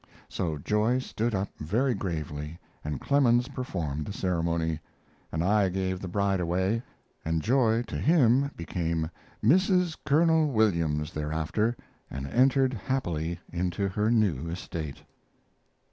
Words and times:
So 0.27 0.57
Joy 0.57 0.97
stood 0.97 1.35
up 1.35 1.49
very 1.59 1.93
gravely 1.93 2.57
and 2.83 2.99
Clemens 2.99 3.47
performed 3.49 4.07
the 4.07 4.11
ceremony, 4.13 4.79
and 5.31 5.43
I 5.43 5.69
gave 5.69 5.99
the 5.99 6.07
bride 6.07 6.39
away, 6.39 6.81
and 7.23 7.39
Joy 7.39 7.83
to 7.83 7.97
him 7.99 8.49
became 8.57 9.11
Mrs. 9.45 9.95
Colonel 10.03 10.47
Williams 10.47 11.13
thereafter, 11.13 11.77
and 12.09 12.25
entered 12.25 12.73
happily 12.73 13.39
into 13.53 13.87
her 13.89 14.09
new 14.09 14.49
estate. 14.49 15.03